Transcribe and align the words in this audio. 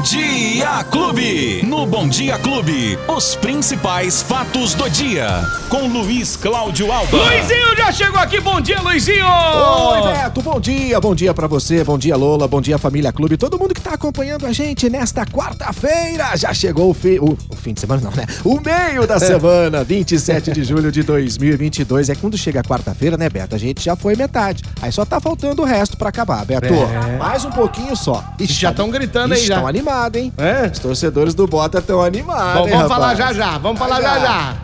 Bom 0.00 0.04
Dia 0.04 0.82
Clube. 0.84 1.62
No 1.62 1.84
Bom 1.84 2.08
Dia 2.08 2.38
Clube, 2.38 2.98
os 3.06 3.36
principais 3.36 4.22
fatos 4.22 4.72
do 4.72 4.88
dia. 4.88 5.28
Com 5.68 5.88
Luiz 5.88 6.36
Cláudio 6.36 6.90
Alba. 6.90 7.18
Luizinho 7.18 7.76
já 7.76 7.92
chegou 7.92 8.18
aqui. 8.18 8.40
Bom 8.40 8.62
dia, 8.62 8.80
Luizinho. 8.80 9.26
Oi, 9.26 10.02
Beto. 10.14 10.40
Bom 10.40 10.58
dia. 10.58 10.98
Bom 10.98 11.14
dia 11.14 11.34
pra 11.34 11.46
você. 11.46 11.84
Bom 11.84 11.98
dia, 11.98 12.16
Lola. 12.16 12.48
Bom 12.48 12.62
dia, 12.62 12.78
Família 12.78 13.12
Clube. 13.12 13.36
Todo 13.36 13.58
mundo 13.58 13.74
que 13.74 13.80
tá 13.82 13.90
acompanhando 13.92 14.46
a 14.46 14.52
gente 14.52 14.88
nesta 14.88 15.26
quarta-feira. 15.26 16.34
Já 16.34 16.54
chegou 16.54 16.88
o, 16.88 16.94
fi... 16.94 17.18
o... 17.20 17.36
o 17.50 17.56
fim 17.56 17.74
de 17.74 17.80
semana, 17.80 18.00
não, 18.02 18.10
né? 18.12 18.24
O 18.42 18.58
meio 18.58 19.06
da 19.06 19.18
semana, 19.18 19.84
27 19.84 20.50
de 20.52 20.64
julho 20.64 20.90
de 20.90 21.02
2022. 21.02 22.08
É 22.08 22.14
quando 22.14 22.38
chega 22.38 22.60
a 22.60 22.64
quarta-feira, 22.64 23.18
né, 23.18 23.28
Beto? 23.28 23.54
A 23.54 23.58
gente 23.58 23.84
já 23.84 23.94
foi 23.94 24.16
metade. 24.16 24.64
Aí 24.80 24.90
só 24.90 25.04
tá 25.04 25.20
faltando 25.20 25.60
o 25.60 25.64
resto 25.66 25.98
pra 25.98 26.08
acabar, 26.08 26.42
Beto. 26.46 26.72
É. 26.72 27.18
Mais 27.18 27.44
um 27.44 27.50
pouquinho 27.50 27.94
só. 27.94 28.24
Ixi, 28.38 28.54
já 28.54 28.72
tão 28.72 28.88
gritando 28.88 29.34
aí, 29.34 29.40
já. 29.44 29.56
Estão 29.56 29.68
animados, 29.68 29.89
hein? 30.14 30.32
É? 30.36 30.70
Os 30.70 30.78
torcedores 30.78 31.34
do 31.34 31.46
Bota 31.46 31.78
estão 31.78 32.00
animados, 32.00 32.62
Bom, 32.62 32.68
hein, 32.68 32.74
vamos 32.74 32.88
falar 32.88 33.14
já 33.14 33.32
já. 33.32 33.58
Vamos 33.58 33.78
falar 33.78 34.00
já 34.00 34.18
já. 34.18 34.62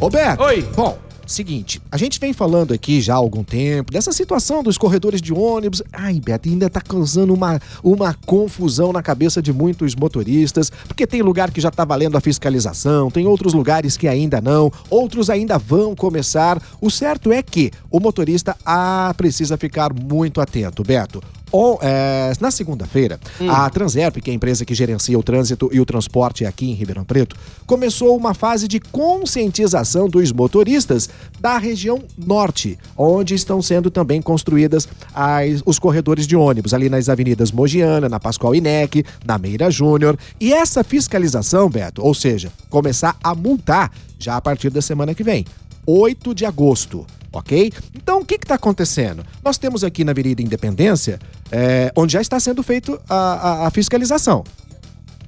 Ô, 0.00 0.08
Beto. 0.08 0.42
Oi. 0.42 0.62
Bom, 0.74 0.98
seguinte, 1.26 1.80
a 1.90 1.96
gente 1.96 2.20
vem 2.20 2.32
falando 2.32 2.72
aqui 2.72 3.00
já 3.00 3.14
há 3.14 3.16
algum 3.16 3.42
tempo 3.42 3.92
dessa 3.92 4.12
situação 4.12 4.62
dos 4.62 4.78
corredores 4.78 5.20
de 5.20 5.32
ônibus. 5.32 5.82
Ai, 5.92 6.20
Beto, 6.20 6.48
ainda 6.48 6.70
tá 6.70 6.80
causando 6.80 7.34
uma, 7.34 7.60
uma 7.82 8.14
confusão 8.26 8.92
na 8.92 9.02
cabeça 9.02 9.42
de 9.42 9.52
muitos 9.52 9.94
motoristas, 9.94 10.70
porque 10.86 11.06
tem 11.06 11.22
lugar 11.22 11.50
que 11.50 11.60
já 11.60 11.70
tá 11.70 11.84
valendo 11.84 12.16
a 12.16 12.20
fiscalização, 12.20 13.10
tem 13.10 13.26
outros 13.26 13.54
lugares 13.54 13.96
que 13.96 14.06
ainda 14.06 14.40
não, 14.40 14.70
outros 14.88 15.30
ainda 15.30 15.58
vão 15.58 15.94
começar. 15.94 16.62
O 16.80 16.90
certo 16.90 17.32
é 17.32 17.42
que 17.42 17.70
o 17.90 17.98
motorista 17.98 18.56
ah, 18.64 19.12
precisa 19.16 19.56
ficar 19.56 19.92
muito 19.92 20.40
atento, 20.40 20.82
Beto. 20.82 21.22
On- 21.52 21.78
é, 21.82 22.32
na 22.40 22.50
segunda-feira, 22.50 23.20
a 23.48 23.68
Transerp, 23.68 24.16
que 24.16 24.30
é 24.30 24.32
a 24.32 24.36
empresa 24.36 24.64
que 24.64 24.74
gerencia 24.74 25.18
o 25.18 25.22
trânsito 25.22 25.68
e 25.72 25.78
o 25.80 25.84
transporte 25.84 26.46
aqui 26.46 26.70
em 26.70 26.74
Ribeirão 26.74 27.04
Preto, 27.04 27.36
começou 27.66 28.16
uma 28.16 28.32
fase 28.32 28.66
de 28.66 28.80
conscientização 28.80 30.08
dos 30.08 30.32
motoristas 30.32 31.08
da 31.40 31.58
região 31.58 32.02
norte, 32.18 32.78
onde 32.96 33.34
estão 33.34 33.60
sendo 33.62 33.90
também 33.90 34.20
construídas 34.20 34.88
as- 35.14 35.62
os 35.64 35.78
corredores 35.78 36.26
de 36.26 36.34
ônibus, 36.36 36.74
ali 36.74 36.88
nas 36.88 37.08
avenidas 37.08 37.52
Mogiana, 37.52 38.08
na 38.08 38.18
Pascoal 38.18 38.54
Inec, 38.54 39.04
na 39.24 39.38
Meira 39.38 39.70
Júnior. 39.70 40.18
E 40.40 40.52
essa 40.52 40.82
fiscalização, 40.82 41.68
Beto, 41.68 42.02
ou 42.04 42.14
seja, 42.14 42.50
começar 42.70 43.16
a 43.22 43.34
multar 43.34 43.92
já 44.18 44.36
a 44.36 44.40
partir 44.40 44.70
da 44.70 44.80
semana 44.80 45.14
que 45.14 45.24
vem, 45.24 45.44
8 45.86 46.34
de 46.34 46.44
agosto 46.44 47.06
ok? 47.34 47.72
Então, 47.96 48.20
o 48.20 48.26
que 48.26 48.34
está 48.34 48.56
acontecendo? 48.56 49.24
Nós 49.42 49.56
temos 49.56 49.82
aqui 49.82 50.04
na 50.04 50.10
Avenida 50.12 50.42
Independência, 50.42 51.18
é, 51.50 51.90
onde 51.96 52.12
já 52.12 52.20
está 52.20 52.38
sendo 52.38 52.62
feito 52.62 53.00
a, 53.08 53.14
a- 53.16 53.66
a 53.66 53.70
fiscalização. 53.70 54.44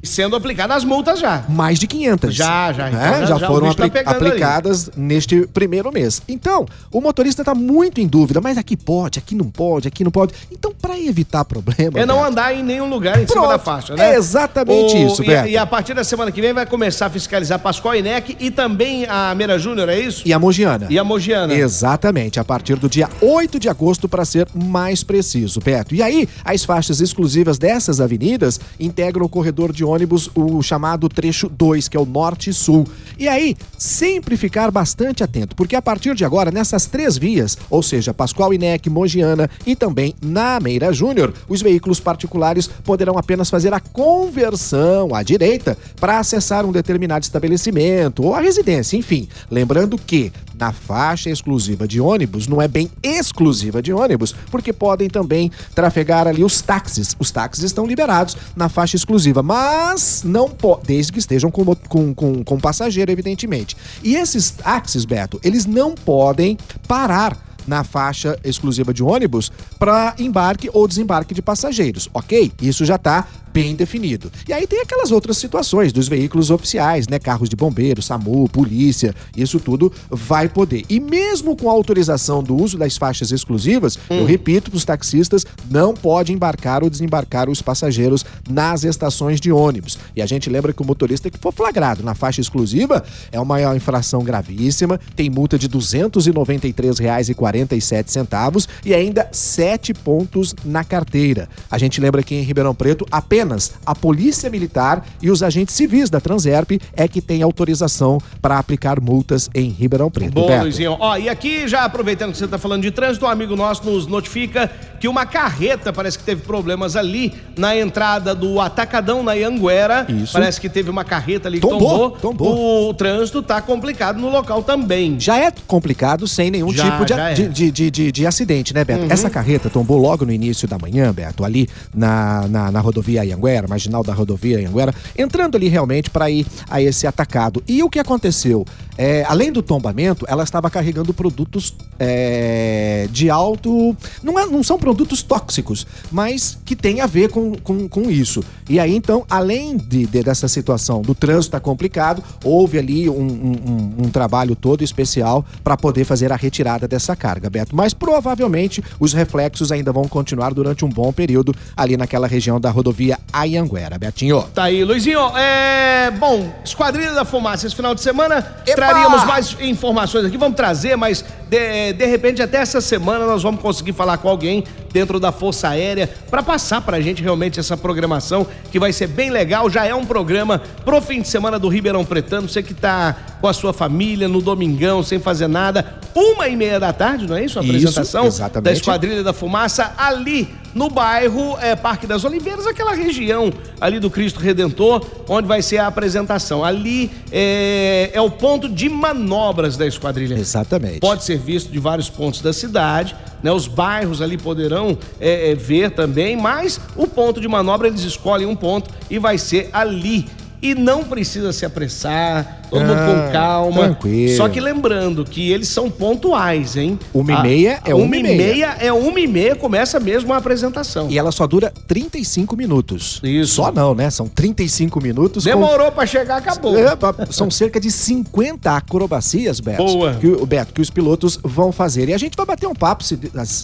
Sendo 0.05 0.37
aplicadas 0.37 0.79
as 0.79 0.85
multas 0.85 1.19
já. 1.19 1.45
Mais 1.49 1.79
de 1.79 1.87
500. 1.87 2.35
Já, 2.35 2.73
já. 2.73 2.91
né? 2.91 3.09
Então, 3.09 3.21
já, 3.21 3.27
já- 3.27 3.39
já 3.39 3.49
o 3.49 3.53
foram 3.53 3.75
tá 3.75 3.85
apli- 3.87 3.99
ali. 4.01 4.09
aplicadas 4.09 4.91
neste 4.97 5.47
primeiro 5.49 5.91
mês. 5.93 6.23
Então, 6.29 6.67
o 6.93 7.01
motorista 7.01 7.43
está 7.43 7.55
muito 7.55 8.01
em 8.01 8.07
dúvida, 8.07 8.41
mas 8.41 8.59
aqui 8.59 8.77
pode, 8.77 9.19
aqui 9.19 9.35
não 9.35 9.47
pode, 9.51 9.89
aqui 9.89 10.05
não 10.05 10.11
pode. 10.11 10.35
Então, 10.53 10.73
para 10.81 10.99
evitar 10.99 11.45
problema... 11.45 11.99
É 11.99 12.07
não 12.07 12.17
Beto, 12.17 12.27
andar 12.29 12.55
em 12.55 12.63
nenhum 12.63 12.89
lugar 12.89 13.17
em 13.23 13.27
cima 13.27 13.41
Pronto. 13.43 13.49
da 13.51 13.59
faixa, 13.59 13.95
né? 13.97 14.13
É 14.13 14.17
exatamente 14.17 14.97
isso, 15.03 15.23
e, 15.23 15.27
Beto. 15.27 15.49
e 15.49 15.57
a 15.57 15.67
partir 15.67 15.95
da 15.95 16.05
semana 16.05 16.31
que 16.31 16.41
vem 16.41 16.53
vai 16.53 16.67
começar 16.67 17.07
a 17.07 17.11
fiscalizar 17.11 17.59
Pascoal 17.59 17.95
Inec 17.95 18.37
e 18.39 18.51
também 18.51 19.07
a 19.07 19.35
Meira 19.35 19.59
Júnior, 19.59 19.89
é 19.89 19.99
isso? 19.99 20.23
E 20.27 20.33
a 20.33 20.39
Mogiana. 20.39 20.87
E 20.91 20.99
a 20.99 21.05
Mogiana. 21.05 21.55
Exatamente, 21.55 22.39
a 22.41 22.45
partir 22.45 22.77
do 22.77 22.89
dia 22.89 23.09
8 23.21 23.59
de 23.59 23.69
agosto, 23.69 24.09
para 24.09 24.25
ser 24.25 24.47
mais 24.55 25.03
preciso, 25.03 25.61
Beto. 25.61 25.95
E 25.95 26.03
aí, 26.03 26.29
as 26.45 26.65
faixas 26.65 27.01
exclusivas 27.01 27.59
dessas 27.59 28.01
avenidas 28.01 28.61
integram 28.79 29.25
o 29.25 29.29
corredor 29.29 29.73
de 29.73 29.85
ônibus, 29.85 29.94
o 30.35 30.63
chamado 30.63 31.09
trecho 31.09 31.49
2, 31.49 31.89
que 31.89 31.97
é 31.97 32.01
o 32.01 32.07
norte 32.07 32.51
e 32.51 32.53
sul. 32.53 32.87
E 33.19 33.29
aí, 33.29 33.57
sempre 33.79 34.37
ficar 34.37 34.71
bastante 34.71 35.23
atento, 35.23 35.55
porque 35.55 35.77
a 35.77 35.83
partir 35.83 36.15
de 36.15 36.25
agora, 36.25 36.51
nessas 36.51 36.87
três 36.87 37.17
vias, 37.17 37.57
ou 37.71 37.83
seja, 37.83 38.15
Pascoal 38.15 38.53
Inec, 38.53 38.89
Mogiana 38.91 39.49
e 39.67 39.77
também 39.77 40.15
na 40.21 40.59
Meira 40.61 40.93
Júnior, 40.93 41.33
os 41.49 41.63
veículos 41.63 42.01
particulares 42.01 42.67
poderão 42.67 43.17
apenas 43.19 43.51
fazer 43.51 43.73
a 43.73 43.81
conversão 43.81 45.15
à 45.15 45.23
direita 45.23 45.77
para 46.01 46.19
acessar 46.19 46.65
um 46.65 46.73
determinado 46.73 47.25
estabelecimento 47.25 48.25
ou 48.25 48.35
a 48.35 48.41
residência, 48.41 48.97
enfim. 48.97 49.29
Lembrando 49.51 49.97
que 49.99 50.33
na 50.59 50.73
faixa 50.73 51.31
exclusiva 51.31 51.87
de 51.87 52.01
ônibus, 52.01 52.47
não 52.47 52.61
é 52.61 52.69
bem 52.69 52.91
exclusiva 53.03 53.83
de 53.83 53.93
ônibus, 53.93 54.35
porque 54.51 54.73
podem 54.73 55.09
também 55.09 55.51
trafegar 55.75 56.27
ali 56.27 56.45
os 56.45 56.61
táxis. 56.61 57.17
Os 57.19 57.31
táxis 57.31 57.65
estão 57.65 57.87
liberados 57.87 58.37
na 58.57 58.69
faixa 58.69 58.97
exclusiva, 58.97 59.43
mas 59.43 60.23
não 60.25 60.49
pode, 60.49 60.87
desde 60.87 61.13
que 61.13 61.19
estejam 61.19 61.51
com, 61.51 61.65
com, 61.89 62.15
com, 62.15 62.45
com 62.45 62.61
passageiro, 62.61 63.11
evidentemente. 63.11 63.77
E 64.03 64.17
esses 64.17 64.51
táxis, 64.51 65.05
Beto, 65.05 65.41
eles 65.43 65.67
não 65.67 65.95
podem 65.95 66.59
parar 66.87 67.37
na 67.67 67.83
faixa 67.83 68.39
exclusiva 68.45 68.93
de 68.93 69.03
ônibus 69.03 69.51
para 69.79 70.15
embarque 70.19 70.71
ou 70.73 70.87
desembarque 70.87 71.35
de 71.35 71.43
passageiros, 71.43 72.09
ok? 72.13 72.53
Isso 72.61 72.85
já 72.85 72.97
está 72.97 73.27
bem 73.55 73.75
definido. 73.77 74.33
E 74.49 74.53
aí 74.53 74.67
tem 74.67 74.81
aquelas 74.81 75.13
outras 75.13 75.39
situações 75.39 75.93
dos 75.93 76.09
veículos 76.09 76.51
oficiais, 76.51 77.07
né? 77.07 77.21
Carros 77.21 77.49
de 77.49 77.55
bombeiro, 77.55 78.03
SAMU, 78.03 78.49
polícia, 78.49 79.15
isso 79.37 79.61
tudo 79.61 79.93
vai 80.11 80.49
poder. 80.49 80.83
E 80.91 80.99
mesmo 80.99 81.57
com 81.57 81.71
a 81.71 81.73
autorização 81.73 82.43
do 82.43 82.61
uso 82.61 82.77
das 82.77 82.97
faixas 82.97 83.31
exclusivas, 83.31 83.97
eu 84.11 84.25
repito 84.25 84.73
para 84.73 84.79
os 84.79 84.85
taxistas, 84.85 85.47
não 85.71 85.95
pode 85.95 86.33
embarcar 86.33 86.83
ou 86.83 86.91
desembarcar 86.91 87.49
os 87.49 87.63
passageiros 87.63 88.27
nas 88.51 88.83
estações 88.83 89.41
de 89.41 89.53
ônibus. 89.53 89.97
E 90.17 90.23
a 90.23 90.27
gente 90.27 90.51
lembra 90.51 90.73
que 90.73 90.83
o 90.83 90.85
motorista 90.85 91.31
que 91.31 91.39
for 91.39 91.53
flagrado 91.53 92.03
na 92.03 92.17
faixa 92.17 92.41
exclusiva 92.41 93.05
é 93.31 93.39
uma 93.39 93.77
infração 93.77 94.25
gravíssima, 94.25 94.99
tem 95.15 95.31
multa 95.31 95.57
de 95.57 95.69
R$ 95.69 95.75
293,47 95.75 98.69
e 98.85 98.93
ainda 98.93 99.29
sete 99.31 99.95
pontos 99.95 100.57
na 100.65 100.83
carteira. 100.83 101.49
A 101.71 101.79
gente 101.79 102.01
lembra 102.01 102.21
que 102.21 102.35
em 102.35 102.43
Ribeirão 102.43 102.75
Preto 102.75 103.07
apenas 103.13 103.44
a 103.85 103.95
Polícia 103.95 104.49
Militar 104.51 105.05
e 105.21 105.31
os 105.31 105.43
agentes 105.43 105.75
civis 105.75 106.11
da 106.11 106.21
Transerp 106.21 106.73
é 106.95 107.07
que 107.07 107.21
tem 107.21 107.43
autorização 107.43 108.19
para 108.41 108.59
aplicar 108.59 109.01
multas 109.01 109.51
em 109.55 109.69
Ribeirão 109.69 110.11
Preto. 110.11 110.47
Beto. 110.47 110.63
Luizinho. 110.63 110.97
Ó, 110.99 111.17
e 111.17 111.29
aqui, 111.29 111.69
já 111.69 111.85
aproveitando 111.85 112.33
que 112.33 112.39
você 112.39 112.49
tá 112.49 112.59
falando 112.59 112.83
de 112.83 112.91
trânsito, 112.91 113.27
um 113.27 113.29
amigo 113.29 113.57
nosso 113.57 113.85
nos 113.85 114.07
notifica 114.07 114.71
que 115.05 115.09
uma 115.09 115.27
carreta 115.27 115.93
parece 115.93 116.17
que 116.17 116.25
teve 116.25 116.41
problemas 116.41 116.97
ali 116.97 117.31
na 117.59 117.77
entrada 117.77 118.35
do 118.35 118.59
Atacadão 118.59 119.23
na 119.23 119.35
Ianguera. 119.35 120.07
Isso. 120.09 120.33
Parece 120.33 120.59
que 120.59 120.67
teve 120.67 120.89
uma 120.89 121.05
carreta 121.05 121.47
ali 121.47 121.61
que 121.61 121.69
Tombou, 121.69 122.13
tombou. 122.13 122.21
tombou. 122.49 122.89
O 122.89 122.95
trânsito 122.95 123.43
tá 123.43 123.61
complicado 123.61 124.19
no 124.19 124.31
local 124.31 124.63
também. 124.63 125.21
Já 125.21 125.37
é 125.37 125.53
complicado 125.67 126.27
sem 126.27 126.51
nenhum 126.51 126.73
Já, 126.73 126.91
tipo 126.91 127.05
de, 127.05 127.13
é. 127.13 127.35
de, 127.35 127.49
de, 127.49 127.71
de, 127.71 127.91
de- 127.91 128.13
de 128.13 128.27
acidente, 128.27 128.73
né, 128.73 128.83
Beto? 128.83 129.13
Essa 129.13 129.29
carreta 129.29 129.69
tombou 129.69 129.99
logo 129.99 130.25
no 130.25 130.33
início 130.33 130.67
da 130.67 130.79
manhã, 130.79 131.13
Beto, 131.13 131.45
ali 131.45 131.69
na, 131.95 132.49
na, 132.49 132.71
na 132.73 132.81
rodovia 132.81 133.21
Anhanguera, 133.21 133.69
marginal 133.69 134.03
da 134.03 134.15
rodovia 134.15 134.57
Anhanguera, 134.59 134.95
entrando 135.19 135.55
ali 135.57 135.69
realmente 135.69 136.09
para 136.09 136.31
ir 136.31 136.47
a 136.71 136.81
esse 136.81 137.07
atacado. 137.07 137.63
E 137.69 137.83
o 137.83 137.91
que 137.91 137.99
aconteceu? 137.99 138.65
É, 138.97 139.25
além 139.29 139.51
do 139.53 139.61
tombamento, 139.61 140.25
ela 140.29 140.45
estava 140.45 140.71
carregando 140.71 141.13
produtos 141.13 141.75
é, 141.99 143.07
de 143.11 143.29
alto. 143.29 143.95
Não, 144.23 144.39
é- 144.39 144.47
não 144.47 144.63
são 144.63 144.79
produtos 144.79 144.94
tóxicos, 145.23 145.87
mas 146.13 146.59
que 146.65 146.77
tem 146.77 147.01
a 147.01 147.07
ver 147.07 147.31
com, 147.31 147.55
com, 147.57 147.89
com 147.89 148.11
isso. 148.11 148.43
E 148.69 148.79
aí, 148.79 148.95
então, 148.95 149.25
além 149.29 149.77
de, 149.77 150.07
de- 150.07 150.23
dessa 150.23 150.47
situação 150.49 151.03
do 151.03 151.15
trânsito 151.15 151.53
tá 151.53 151.61
complicado, 151.61 152.23
houve 152.45 152.79
ali 152.79 153.09
um, 153.09 153.15
um- 153.15 153.97
um- 154.01 154.05
um 154.07 154.09
trabalho 154.11 154.55
todo 154.55 154.83
especial 154.85 155.45
para 155.63 155.77
poder 155.77 156.05
fazer 156.05 156.33
a 156.33 156.37
retirada 156.37 156.87
dessa 156.87 157.17
carga, 157.17 157.49
Beto. 157.51 157.75
Mas 157.75 157.95
provavelmente 157.95 158.83
os 159.01 159.13
reflexos 159.13 159.73
ainda 159.73 159.93
vão 159.93 160.05
continuar 160.09 160.53
durante 160.55 160.85
um 160.85 160.89
bom 160.89 161.13
período 161.13 161.55
ali 161.77 161.97
naquela 161.97 162.27
região 162.27 162.61
da 162.61 162.71
rodovia 162.71 163.19
Ayanguera, 163.33 163.99
Betinho. 163.99 164.43
Tá 164.55 164.65
aí, 164.65 164.85
Luizinho. 164.85 165.21
É. 165.37 166.11
Bom, 166.13 166.53
Esquadrilha 166.65 167.13
da 167.15 167.25
Fumaça, 167.25 167.67
esse 167.67 167.75
final 167.75 167.95
de 167.95 168.01
semana 168.03 168.37
Epa! 168.67 168.75
traríamos 168.75 169.25
mais 169.25 169.57
informações 169.61 170.25
aqui. 170.27 170.37
Vamos 170.37 170.57
trazer, 170.57 170.97
mas 170.97 171.25
de, 171.49 171.93
de 171.95 172.07
repente 172.07 172.43
até 172.43 172.59
essa 172.59 172.81
semana 172.81 173.25
nós 173.27 173.43
vamos 173.43 173.61
conseguir 173.61 173.93
falar 173.93 174.19
com 174.19 174.29
alguém 174.29 174.65
dentro 174.95 175.19
da 175.19 175.33
Força 175.33 175.69
Aérea 175.69 176.09
para 176.31 176.41
passar 176.41 176.81
pra 176.81 177.01
gente 177.01 177.21
realmente 177.21 177.59
essa 177.59 177.77
programação 177.77 178.47
que 178.71 178.79
vai 178.79 178.93
ser 178.93 179.09
bem 179.09 179.29
legal. 179.29 179.69
Já 179.69 179.85
é 179.85 179.93
um 179.95 180.07
programa 180.07 180.63
pro 180.85 181.01
fim 181.03 181.21
de 181.21 181.27
semana 181.27 181.59
do 181.59 181.69
Ribeirão 181.69 182.05
Pretano. 182.05 182.49
Você 182.49 182.63
que 182.63 182.73
tá 182.73 183.17
com 183.41 183.49
a 183.49 183.53
sua 183.53 183.73
família 183.73 184.29
no 184.29 184.41
domingão 184.41 185.03
sem 185.03 185.19
fazer 185.19 185.49
nada. 185.49 185.99
Uma 186.15 186.47
e 186.47 186.55
meia 186.55 186.79
da 186.79 186.93
tarde, 186.93 187.27
não 187.27 187.37
é 187.37 187.45
isso? 187.45 187.59
A 187.59 187.63
Isso, 187.63 187.73
apresentação 187.73 188.27
exatamente. 188.27 188.65
da 188.65 188.73
Esquadrilha 188.73 189.23
da 189.25 189.33
Fumaça 189.33 189.93
ali 189.99 190.55
no 190.75 190.91
bairro 190.91 191.57
é, 191.61 191.77
Parque 191.77 192.07
das 192.07 192.25
Oliveiras, 192.25 192.67
aquela 192.67 192.95
região 192.95 193.53
ali 193.81 194.01
do 194.01 194.11
Cristo 194.11 194.41
Redentor, 194.41 195.07
onde 195.29 195.47
vai 195.47 195.63
ser 195.63 195.79
a 195.79 195.87
apresentação. 195.87 196.65
Ali 196.65 197.11
é, 197.31 198.11
é 198.13 198.21
o 198.21 198.31
ponto 198.31 198.69
de 198.69 198.89
manobras 198.89 199.77
da 199.77 199.87
esquadrilha. 199.87 200.35
Exatamente. 200.35 201.01
Pode 201.01 201.25
ser 201.25 201.39
visto 201.39 201.71
de 201.71 201.79
vários 201.79 202.11
pontos 202.11 202.41
da 202.41 202.53
cidade, 202.53 203.15
né? 203.43 203.53
Os 203.53 203.67
bairros 203.67 204.21
ali 204.21 204.37
poderão 204.37 204.99
é, 205.21 205.51
é, 205.51 205.55
ver 205.55 205.91
também, 205.91 206.37
mas 206.37 206.81
o 206.97 207.07
ponto 207.07 207.41
de 207.41 207.47
manobra 207.47 207.89
eles 207.89 208.03
escolhem 208.03 208.47
um 208.47 208.57
ponto 208.57 208.91
e 209.09 209.19
vai 209.19 209.39
ser 209.39 209.71
ali 209.73 210.27
e 210.65 210.75
não 210.75 211.05
precisa 211.05 211.53
se 211.53 211.67
apressar, 211.67 212.63
todo 212.75 212.83
ah, 212.83 213.07
mundo 213.07 213.27
com 213.27 213.33
calma. 213.33 213.83
Tranquilo. 213.85 214.37
Só 214.37 214.49
que 214.49 214.61
lembrando 214.61 215.25
que 215.25 215.53
eles 215.53 215.69
são 215.69 215.91
pontuais, 215.91 216.77
hein? 216.77 216.99
Uma 217.13 217.33
e 217.33 217.43
meia 217.43 217.81
é 217.85 217.95
uma, 217.95 218.05
uma 218.05 218.17
e 218.17 218.23
meia. 218.23 218.37
meia 218.37 218.77
é 218.81 218.93
uma 218.93 219.21
e 219.21 219.27
meia, 219.27 219.55
começa 219.55 220.01
mesmo 220.01 220.33
a 220.33 220.37
apresentação. 220.37 221.09
E 221.09 221.19
ela 221.19 221.31
só 221.31 221.47
dura 221.47 221.73
35 221.87 222.57
minutos. 222.57 223.21
Isso. 223.23 223.55
Só 223.55 223.71
não, 223.71 223.95
né? 223.95 224.11
São 224.11 224.27
35 224.27 225.01
minutos. 225.01 225.45
Demorou 225.45 225.87
com... 225.87 225.97
para 225.97 226.07
chegar, 226.07 226.39
acabou. 226.39 226.77
É, 226.77 226.97
são 227.31 227.51
cerca 227.51 227.79
de 227.79 227.91
50 227.91 228.77
acrobacias, 228.77 229.61
Beto. 229.61 229.85
Boa. 229.85 230.15
Que, 230.15 230.27
o 230.27 230.47
Beto, 230.47 230.73
que 230.73 230.81
os 230.81 230.91
pilotos 230.91 231.39
vão 231.43 231.71
fazer. 231.71 232.09
E 232.09 232.15
a 232.15 232.19
gente 232.19 232.37
vai 232.37 232.47
bater 232.47 232.67
um 232.67 232.75
papo, 232.75 233.05
se 233.05 233.19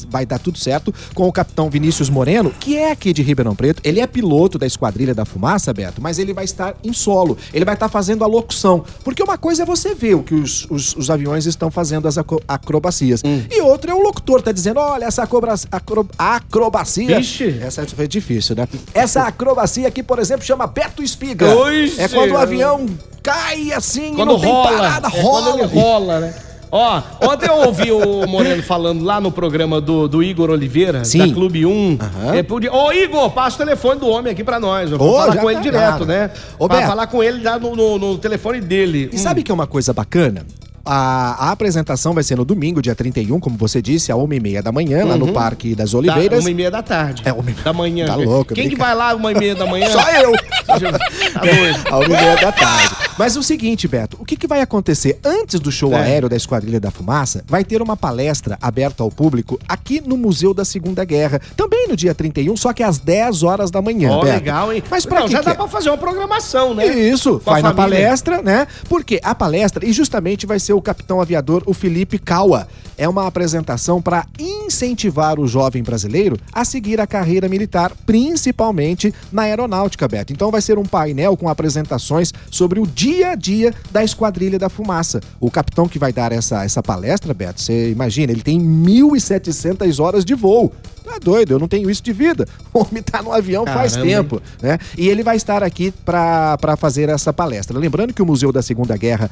vai 0.08 0.24
dar 0.24 0.38
tudo 0.38 0.58
certo, 0.58 0.94
com 1.14 1.26
o 1.26 1.32
capitão 1.32 1.68
Vinícius 1.68 2.08
Moreno, 2.08 2.50
que 2.60 2.76
é 2.76 2.92
aqui 2.92 3.12
de 3.12 3.22
Ribeirão 3.22 3.56
Preto. 3.56 3.80
Ele 3.84 4.00
é 4.00 4.06
piloto 4.06 4.58
da 4.58 4.66
Esquadrilha 4.66 5.14
da 5.14 5.24
Fumaça, 5.24 5.72
Beto, 5.72 6.00
mas 6.00 6.18
ele 6.18 6.32
vai 6.32 6.44
estar 6.44 6.74
em 6.84 6.92
solo. 6.92 7.36
Ele 7.52 7.64
vai 7.64 7.74
estar 7.74 7.88
fazendo 7.88 8.22
a 8.22 8.26
locução. 8.26 8.84
Porque 9.04 9.22
uma 9.22 9.38
coisa 9.38 9.62
é 9.62 9.66
você 9.66 9.94
ver 9.94 10.14
o 10.14 10.22
que 10.22 10.34
os, 10.34 10.66
os, 10.70 10.94
os 10.96 11.10
aviões 11.10 11.46
estão 11.46 11.70
fazendo 11.70 12.06
as 12.06 12.16
acrobacias. 12.46 13.22
Hum. 13.24 13.42
E 13.50 13.60
outra 13.60 13.92
é 13.92 13.94
o 13.94 14.00
locutor 14.00 14.42
tá 14.42 14.52
dizendo: 14.52 14.80
olha, 14.80 15.04
essa 15.04 15.22
acro, 15.22 16.08
acrobacia. 16.18 17.18
Vixe. 17.18 17.58
Essa 17.60 17.86
foi 17.86 18.06
difícil, 18.06 18.56
né? 18.56 18.68
Essa 18.94 19.22
acrobacia 19.22 19.88
aqui, 19.88 20.02
por 20.02 20.18
exemplo, 20.18 20.44
chama 20.44 20.66
Beto 20.66 21.02
Espiga. 21.02 21.54
Oxe. 21.54 22.00
É 22.00 22.08
quando 22.08 22.32
o 22.32 22.36
avião 22.36 22.86
cai 23.22 23.72
assim 23.72 24.14
quando 24.14 24.28
não 24.30 24.36
rola, 24.36 24.68
tem 24.68 24.78
parada, 24.78 25.08
é 25.08 25.20
rola. 25.20 25.46
Quando 25.46 25.58
ele 25.60 25.80
rola, 25.80 26.20
né? 26.20 26.34
Ó, 26.72 27.02
ontem 27.22 27.48
eu 27.48 27.56
ouvi 27.66 27.90
o 27.90 28.26
Moreno 28.28 28.62
falando 28.62 29.04
lá 29.04 29.20
no 29.20 29.32
programa 29.32 29.80
do, 29.80 30.06
do 30.06 30.22
Igor 30.22 30.50
Oliveira, 30.50 31.04
Sim. 31.04 31.18
da 31.18 31.34
Clube 31.34 31.66
1. 31.66 31.70
Uhum. 31.70 31.98
É, 32.32 32.42
podia... 32.42 32.72
Ô, 32.72 32.92
Igor, 32.92 33.30
passa 33.30 33.56
o 33.56 33.58
telefone 33.58 33.98
do 33.98 34.08
homem 34.08 34.32
aqui 34.32 34.44
pra 34.44 34.60
nós. 34.60 34.90
Eu 34.90 34.98
vou 34.98 35.16
falar 35.16 35.36
com 35.36 35.46
tá 35.46 35.52
ele 35.52 35.60
direto, 35.60 36.06
né? 36.06 36.30
Ô, 36.58 36.68
pra 36.68 36.86
falar 36.86 37.06
com 37.08 37.22
ele 37.22 37.42
lá 37.42 37.58
no, 37.58 37.74
no, 37.74 37.98
no 37.98 38.18
telefone 38.18 38.60
dele. 38.60 39.10
E 39.12 39.16
hum. 39.16 39.18
sabe 39.18 39.42
que 39.42 39.50
é 39.50 39.54
uma 39.54 39.66
coisa 39.66 39.92
bacana? 39.92 40.46
A, 40.84 41.48
a, 41.48 41.50
apresentação 41.50 42.14
vai 42.14 42.22
ser 42.22 42.36
no 42.36 42.44
domingo, 42.44 42.80
dia 42.80 42.94
31, 42.94 43.38
como 43.38 43.56
você 43.56 43.82
disse, 43.82 44.10
às 44.10 44.18
1h30 44.18 44.62
da 44.62 44.72
manhã, 44.72 45.02
uhum. 45.02 45.08
lá 45.08 45.16
no 45.16 45.26
uhum. 45.26 45.32
Parque 45.32 45.74
das 45.74 45.92
Oliveiras. 45.92 46.42
Da 46.44 46.50
1h30 46.50 46.70
da 46.70 46.82
tarde. 46.82 47.22
É, 47.24 47.32
1 47.32 47.36
da 47.62 47.72
manhã. 47.72 48.06
Tá 48.06 48.14
louco. 48.14 48.54
Quem 48.54 48.68
que 48.68 48.76
vai 48.76 48.94
lá 48.94 49.10
às 49.10 49.18
1h30 49.20 49.54
da 49.56 49.66
manhã? 49.66 49.86
Só 49.90 50.08
eu. 50.10 50.32
tá 50.66 51.40
doido. 51.40 51.76
Às 51.76 52.08
1h30 52.08 52.40
da 52.40 52.52
tarde. 52.52 53.09
Mas 53.20 53.36
o 53.36 53.42
seguinte, 53.42 53.86
Beto, 53.86 54.16
o 54.18 54.24
que, 54.24 54.34
que 54.34 54.46
vai 54.46 54.62
acontecer? 54.62 55.20
Antes 55.22 55.60
do 55.60 55.70
show 55.70 55.92
é. 55.92 55.96
aéreo 55.96 56.26
da 56.26 56.36
Esquadrilha 56.36 56.80
da 56.80 56.90
Fumaça, 56.90 57.44
vai 57.46 57.62
ter 57.62 57.82
uma 57.82 57.94
palestra 57.94 58.56
aberta 58.62 59.02
ao 59.02 59.10
público 59.10 59.60
aqui 59.68 60.00
no 60.00 60.16
Museu 60.16 60.54
da 60.54 60.64
Segunda 60.64 61.04
Guerra. 61.04 61.38
Também 61.54 61.86
no 61.86 61.94
dia 61.94 62.14
31, 62.14 62.56
só 62.56 62.72
que 62.72 62.82
às 62.82 62.96
10 62.96 63.42
horas 63.42 63.70
da 63.70 63.82
manhã. 63.82 64.16
Oh, 64.16 64.22
legal, 64.22 64.72
hein? 64.72 64.82
Mas 64.90 65.04
pra 65.04 65.20
Não, 65.20 65.28
já 65.28 65.42
dá 65.42 65.50
é? 65.50 65.54
pra 65.54 65.68
fazer 65.68 65.90
uma 65.90 65.98
programação, 65.98 66.72
né? 66.72 66.86
Isso, 66.86 67.42
vai 67.44 67.60
na 67.60 67.74
palestra, 67.74 68.40
né? 68.40 68.66
Porque 68.88 69.20
a 69.22 69.34
palestra, 69.34 69.86
e 69.86 69.92
justamente 69.92 70.46
vai 70.46 70.58
ser 70.58 70.72
o 70.72 70.80
capitão 70.80 71.20
aviador, 71.20 71.62
o 71.66 71.74
Felipe 71.74 72.18
Kawa. 72.18 72.68
É 72.96 73.08
uma 73.08 73.26
apresentação 73.26 74.00
para 74.00 74.26
incentivar 74.38 75.38
o 75.38 75.46
jovem 75.46 75.82
brasileiro 75.82 76.38
a 76.52 76.64
seguir 76.64 77.00
a 77.00 77.06
carreira 77.06 77.48
militar, 77.48 77.92
principalmente 78.06 79.12
na 79.30 79.42
aeronáutica, 79.42 80.08
Beto. 80.08 80.32
Então 80.32 80.50
vai 80.50 80.60
ser 80.62 80.78
um 80.78 80.84
painel 80.84 81.36
com 81.36 81.50
apresentações 81.50 82.32
sobre 82.50 82.78
o 82.78 82.86
dia 83.10 83.30
a 83.30 83.34
dia 83.34 83.74
da 83.90 84.04
Esquadrilha 84.04 84.58
da 84.58 84.68
Fumaça. 84.68 85.20
O 85.40 85.50
capitão 85.50 85.88
que 85.88 85.98
vai 85.98 86.12
dar 86.12 86.30
essa, 86.30 86.64
essa 86.64 86.82
palestra, 86.82 87.34
Beto, 87.34 87.60
você 87.60 87.90
imagina, 87.90 88.32
ele 88.32 88.42
tem 88.42 88.60
1.700 88.60 90.00
horas 90.00 90.24
de 90.24 90.34
voo. 90.34 90.72
Tá 91.04 91.18
doido, 91.18 91.52
eu 91.52 91.58
não 91.58 91.66
tenho 91.66 91.90
isso 91.90 92.02
de 92.02 92.12
vida. 92.12 92.46
O 92.72 92.86
homem 92.86 93.02
tá 93.02 93.20
no 93.20 93.32
avião 93.32 93.64
Caramba. 93.64 93.80
faz 93.80 93.96
tempo, 93.96 94.40
né? 94.62 94.78
E 94.96 95.08
ele 95.08 95.24
vai 95.24 95.36
estar 95.36 95.60
aqui 95.60 95.92
para 96.04 96.76
fazer 96.78 97.08
essa 97.08 97.32
palestra. 97.32 97.76
Lembrando 97.76 98.14
que 98.14 98.22
o 98.22 98.26
Museu 98.26 98.52
da 98.52 98.62
Segunda 98.62 98.96
Guerra 98.96 99.28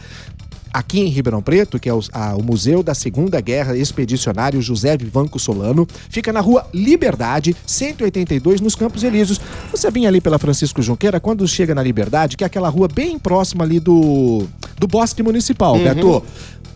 aqui 0.79 1.01
em 1.01 1.09
Ribeirão 1.09 1.43
Preto, 1.43 1.79
que 1.79 1.89
é 1.89 1.93
o, 1.93 2.01
a, 2.13 2.37
o, 2.37 2.43
Museu 2.43 2.85
da 2.85 2.95
Segunda 2.95 3.41
Guerra 3.41 3.77
Expedicionário 3.77 4.63
José 4.63 4.97
Vivanco 4.97 5.39
Solano, 5.39 5.87
fica 6.09 6.33
na 6.33 6.41
rua 6.41 6.67
Liberdade, 6.73 7.57
182, 7.67 8.61
nos 8.61 8.77
Campos 8.77 9.03
Elíseos. 9.03 9.41
Você 9.73 9.91
vinha 9.91 10.09
ali 10.09 10.21
pela 10.21 10.39
Francisco 10.39 10.81
Junqueira, 10.81 11.19
quando 11.19 11.47
chega 11.49 11.75
na 11.75 11.83
Liberdade, 11.83 12.37
que 12.37 12.45
é 12.45 12.47
aquela 12.47 12.69
rua 12.69 12.87
bem 12.87 13.19
próxima 13.19 13.65
ali 13.65 13.81
do, 13.81 14.47
do 14.79 14.87
Bosque 14.87 15.23
Municipal, 15.23 15.75
uhum. 15.75 15.83
Beto. 15.83 16.23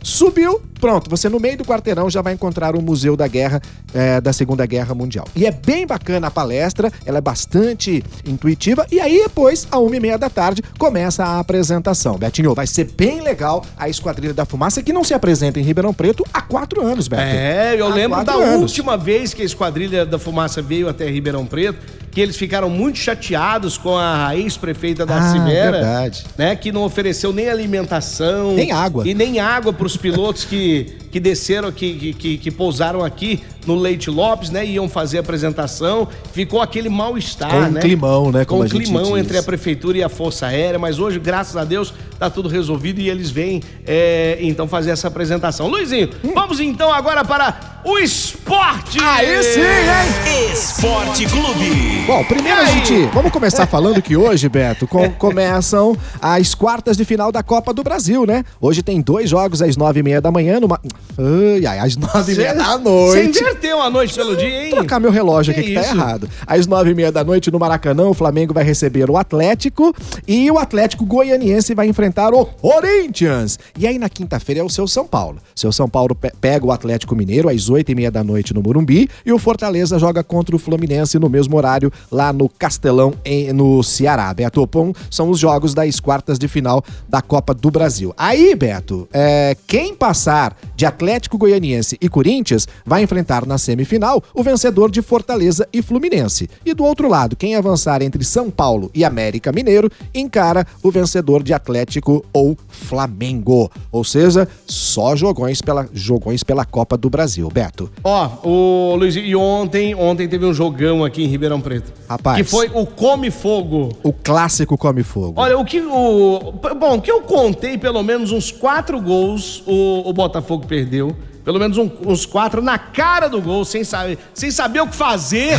Subiu, 0.02 0.60
pronto, 0.82 1.08
você 1.08 1.28
no 1.28 1.38
meio 1.38 1.56
do 1.56 1.64
quarteirão 1.64 2.10
já 2.10 2.20
vai 2.20 2.32
encontrar 2.32 2.74
o 2.74 2.82
Museu 2.82 3.16
da 3.16 3.28
Guerra, 3.28 3.62
é, 3.94 4.20
da 4.20 4.32
Segunda 4.32 4.66
Guerra 4.66 4.92
Mundial. 4.96 5.28
E 5.32 5.46
é 5.46 5.52
bem 5.52 5.86
bacana 5.86 6.26
a 6.26 6.30
palestra, 6.30 6.90
ela 7.06 7.18
é 7.18 7.20
bastante 7.20 8.02
intuitiva, 8.26 8.84
e 8.90 8.98
aí 8.98 9.22
depois, 9.22 9.68
a 9.70 9.78
uma 9.78 9.94
e 9.94 10.00
meia 10.00 10.18
da 10.18 10.28
tarde, 10.28 10.60
começa 10.76 11.24
a 11.24 11.38
apresentação. 11.38 12.18
Betinho, 12.18 12.52
vai 12.52 12.66
ser 12.66 12.90
bem 12.96 13.20
legal 13.20 13.64
a 13.78 13.88
Esquadrilha 13.88 14.34
da 14.34 14.44
Fumaça, 14.44 14.82
que 14.82 14.92
não 14.92 15.04
se 15.04 15.14
apresenta 15.14 15.60
em 15.60 15.62
Ribeirão 15.62 15.94
Preto 15.94 16.26
há 16.34 16.42
quatro 16.42 16.84
anos, 16.84 17.06
Beto. 17.06 17.22
É, 17.22 17.76
eu 17.78 17.86
há 17.86 17.94
lembro 17.94 18.24
da 18.24 18.32
anos. 18.32 18.62
última 18.62 18.96
vez 18.96 19.32
que 19.32 19.42
a 19.42 19.44
Esquadrilha 19.44 20.04
da 20.04 20.18
Fumaça 20.18 20.60
veio 20.60 20.88
até 20.88 21.08
Ribeirão 21.08 21.46
Preto, 21.46 21.78
que 22.12 22.20
eles 22.20 22.36
ficaram 22.36 22.68
muito 22.68 22.98
chateados 22.98 23.78
com 23.78 23.96
a 23.96 24.36
ex-prefeita 24.36 25.06
da 25.06 25.16
ah, 25.16 25.44
verdade. 25.44 26.24
né, 26.36 26.54
que 26.54 26.70
não 26.70 26.82
ofereceu 26.82 27.32
nem 27.32 27.48
alimentação, 27.48 28.52
nem 28.52 28.70
água. 28.70 29.08
E 29.08 29.14
nem 29.14 29.40
água 29.40 29.72
para 29.72 29.86
os 29.86 29.96
pilotos 29.96 30.44
que, 30.44 30.71
que 31.10 31.20
desceram, 31.20 31.70
que, 31.70 32.14
que, 32.14 32.38
que 32.38 32.50
pousaram 32.50 33.04
aqui 33.04 33.40
no 33.66 33.74
Leite 33.74 34.10
Lopes, 34.10 34.50
né? 34.50 34.64
Iam 34.64 34.88
fazer 34.88 35.18
a 35.18 35.20
apresentação. 35.20 36.08
Ficou 36.32 36.60
aquele 36.60 36.88
mal-estar, 36.88 37.50
Com 37.50 37.60
né? 37.60 37.80
Um 37.80 37.82
climão, 37.82 38.32
né? 38.32 38.44
Com 38.44 38.60
um 38.60 38.68
climão 38.68 39.16
entre 39.16 39.38
a 39.38 39.42
prefeitura 39.42 39.98
e 39.98 40.02
a 40.02 40.08
Força 40.08 40.46
Aérea, 40.46 40.78
mas 40.78 40.98
hoje, 40.98 41.18
graças 41.18 41.56
a 41.56 41.64
Deus, 41.64 41.92
tá 42.18 42.30
tudo 42.30 42.48
resolvido 42.48 43.00
e 43.00 43.08
eles 43.08 43.30
vêm 43.30 43.62
é, 43.86 44.38
então 44.40 44.66
fazer 44.66 44.90
essa 44.90 45.08
apresentação. 45.08 45.68
Luizinho, 45.68 46.10
hum. 46.24 46.32
vamos 46.34 46.60
então 46.60 46.92
agora 46.92 47.24
para 47.24 47.82
o 47.84 47.98
esporte! 47.98 48.41
Aí 48.54 49.42
sim, 49.42 49.60
hein? 49.60 50.52
Esporte 50.52 51.26
Clube. 51.26 52.04
Bom, 52.06 52.22
primeiro 52.24 52.60
a 52.60 52.64
gente. 52.66 53.06
Vamos 53.14 53.32
começar 53.32 53.66
falando 53.66 54.02
que 54.02 54.14
hoje, 54.16 54.48
Beto, 54.48 54.86
com, 54.86 55.10
começam 55.12 55.96
as 56.20 56.54
quartas 56.54 56.96
de 56.96 57.04
final 57.04 57.32
da 57.32 57.42
Copa 57.42 57.72
do 57.72 57.82
Brasil, 57.82 58.26
né? 58.26 58.44
Hoje 58.60 58.82
tem 58.82 59.00
dois 59.00 59.30
jogos 59.30 59.62
às 59.62 59.76
nove 59.76 60.00
e 60.00 60.02
meia 60.02 60.20
da 60.20 60.30
manhã, 60.30 60.60
numa. 60.60 60.78
Ai, 61.16 61.64
ai, 61.64 61.78
às 61.78 61.96
nove 61.96 62.32
e 62.32 62.36
meia 62.36 62.54
da 62.54 62.76
noite. 62.78 63.32
Você 63.32 63.40
inverteu 63.40 63.76
uma 63.78 63.88
noite 63.88 64.14
pelo 64.14 64.36
dia, 64.36 64.64
hein? 64.64 64.70
Trocar 64.70 65.00
meu 65.00 65.10
relógio 65.10 65.54
que 65.54 65.60
aqui 65.60 65.68
que 65.70 65.74
tá 65.74 65.86
errado. 65.86 66.28
Às 66.46 66.66
nove 66.66 66.90
e 66.90 66.94
meia 66.94 67.10
da 67.10 67.24
noite 67.24 67.50
no 67.50 67.58
Maracanã, 67.58 68.08
o 68.08 68.14
Flamengo 68.14 68.52
vai 68.52 68.64
receber 68.64 69.08
o 69.08 69.16
Atlético 69.16 69.94
e 70.28 70.50
o 70.50 70.58
Atlético 70.58 71.06
Goianiense 71.06 71.74
vai 71.74 71.86
enfrentar 71.86 72.34
o 72.34 72.44
Corinthians. 72.44 73.58
E 73.78 73.86
aí 73.86 73.98
na 73.98 74.10
quinta-feira 74.10 74.60
é 74.60 74.64
o 74.64 74.68
seu 74.68 74.86
São 74.86 75.06
Paulo. 75.06 75.38
Seu 75.54 75.72
São 75.72 75.88
Paulo 75.88 76.14
pega 76.40 76.66
o 76.66 76.72
Atlético 76.72 77.16
Mineiro 77.16 77.48
às 77.48 77.70
oito 77.70 77.90
e 77.90 77.94
meia 77.94 78.10
da 78.10 78.22
noite 78.22 78.41
no 78.50 78.62
Morumbi 78.62 79.08
e 79.24 79.32
o 79.32 79.38
Fortaleza 79.38 79.98
joga 79.98 80.24
contra 80.24 80.56
o 80.56 80.58
Fluminense 80.58 81.18
no 81.18 81.28
mesmo 81.28 81.56
horário 81.56 81.92
lá 82.10 82.32
no 82.32 82.48
Castelão, 82.48 83.14
em, 83.24 83.52
no 83.52 83.82
Ceará. 83.82 84.34
Beto 84.34 84.60
Opon 84.60 84.92
são 85.10 85.30
os 85.30 85.38
jogos 85.38 85.74
das 85.74 86.00
quartas 86.00 86.38
de 86.38 86.48
final 86.48 86.84
da 87.08 87.22
Copa 87.22 87.54
do 87.54 87.70
Brasil. 87.70 88.12
Aí, 88.16 88.54
Beto, 88.54 89.08
é, 89.12 89.56
quem 89.66 89.94
passar 89.94 90.56
de 90.74 90.84
Atlético 90.84 91.38
Goianiense 91.38 91.96
e 92.00 92.08
Corinthians 92.08 92.66
vai 92.84 93.02
enfrentar 93.02 93.46
na 93.46 93.58
semifinal 93.58 94.22
o 94.34 94.42
vencedor 94.42 94.90
de 94.90 95.02
Fortaleza 95.02 95.68
e 95.72 95.82
Fluminense. 95.82 96.48
E 96.64 96.74
do 96.74 96.84
outro 96.84 97.08
lado, 97.08 97.36
quem 97.36 97.54
avançar 97.54 98.02
entre 98.02 98.24
São 98.24 98.50
Paulo 98.50 98.90
e 98.94 99.04
América 99.04 99.52
Mineiro 99.52 99.90
encara 100.14 100.66
o 100.82 100.90
vencedor 100.90 101.42
de 101.42 101.52
Atlético 101.52 102.24
ou 102.32 102.56
Flamengo. 102.68 103.70
Ou 103.90 104.04
seja, 104.04 104.48
só 104.66 105.14
jogões 105.14 105.60
pela, 105.60 105.88
jogões 105.92 106.42
pela 106.42 106.64
Copa 106.64 106.96
do 106.96 107.10
Brasil. 107.10 107.48
Beto. 107.48 107.90
Ó, 108.02 108.30
o 108.42 108.94
Luiz, 108.96 109.16
e 109.16 109.34
ontem, 109.34 109.94
ontem 109.94 110.28
teve 110.28 110.44
um 110.44 110.52
jogão 110.52 111.04
aqui 111.04 111.22
em 111.24 111.26
Ribeirão 111.26 111.60
Preto. 111.60 111.92
Rapaz. 112.08 112.36
Que 112.36 112.44
foi 112.44 112.70
o 112.72 112.86
Come 112.86 113.30
Fogo. 113.30 113.96
O 114.02 114.12
clássico 114.12 114.76
Come 114.76 115.02
Fogo. 115.02 115.34
Olha, 115.36 115.58
o 115.58 115.64
que 115.64 115.80
o. 115.80 116.52
Bom, 116.78 117.00
que 117.00 117.10
eu 117.10 117.22
contei, 117.22 117.78
pelo 117.78 118.02
menos 118.02 118.32
uns 118.32 118.50
quatro 118.50 119.00
gols 119.00 119.62
o, 119.66 120.08
o 120.08 120.12
Botafogo 120.12 120.66
perdeu 120.66 121.14
pelo 121.44 121.58
menos 121.58 121.76
um, 121.76 121.90
uns 122.06 122.24
quatro 122.24 122.62
na 122.62 122.78
cara 122.78 123.28
do 123.28 123.40
gol, 123.40 123.64
sem 123.64 123.82
saber, 123.82 124.18
sem 124.32 124.50
saber 124.50 124.80
o 124.80 124.86
que 124.86 124.94
fazer 124.94 125.56